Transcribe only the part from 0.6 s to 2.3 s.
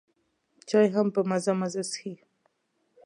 چای هم په مزه مزه څښي.